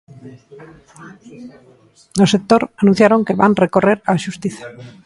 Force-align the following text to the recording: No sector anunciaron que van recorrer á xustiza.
No 2.19 2.25
sector 2.33 2.61
anunciaron 2.81 3.25
que 3.27 3.37
van 3.41 3.59
recorrer 3.63 3.97
á 4.11 4.13
xustiza. 4.25 4.65